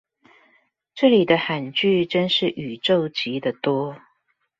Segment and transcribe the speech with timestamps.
[0.95, 3.97] 這裡的罕句真是宇宙級的多